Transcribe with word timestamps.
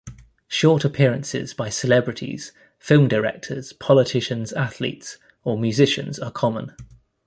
Short 0.47 0.83
appearances 0.83 1.53
by 1.53 1.69
celebrities, 1.69 2.53
film 2.79 3.07
directors, 3.07 3.71
politicians, 3.71 4.51
athletes, 4.51 5.19
or 5.43 5.59
musicians 5.59 6.17
are 6.17 6.31
common. 6.31 6.75